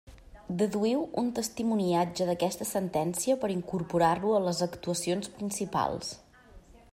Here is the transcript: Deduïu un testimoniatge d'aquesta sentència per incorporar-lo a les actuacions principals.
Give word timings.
Deduïu 0.59 1.01
un 1.21 1.27
testimoniatge 1.39 2.27
d'aquesta 2.29 2.67
sentència 2.69 3.37
per 3.43 3.51
incorporar-lo 3.57 4.33
a 4.39 4.41
les 4.47 4.63
actuacions 4.69 5.31
principals. 5.37 6.11